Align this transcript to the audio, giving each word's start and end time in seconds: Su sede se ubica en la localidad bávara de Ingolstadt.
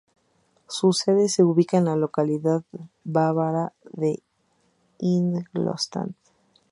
Su 0.67 0.93
sede 0.93 1.29
se 1.29 1.43
ubica 1.43 1.77
en 1.77 1.85
la 1.85 1.95
localidad 1.95 2.63
bávara 3.03 3.73
de 3.91 4.19
Ingolstadt. 4.97 6.15